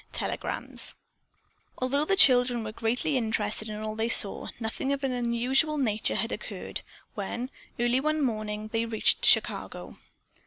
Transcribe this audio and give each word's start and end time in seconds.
TELEGRAMS 0.13 0.95
Although 1.77 2.05
the 2.05 2.15
children 2.15 2.63
were 2.63 2.71
greatly 2.71 3.17
interested 3.17 3.69
in 3.69 3.81
all 3.83 3.95
they 3.95 4.09
saw, 4.09 4.47
nothing 4.59 4.91
of 4.91 5.03
an 5.03 5.11
unusual 5.11 5.77
nature 5.77 6.15
had 6.15 6.31
occurred, 6.31 6.81
when, 7.13 7.51
early 7.79 7.99
one 7.99 8.23
morning 8.23 8.69
they 8.69 8.87
reached 8.87 9.23
Chicago. 9.23 9.95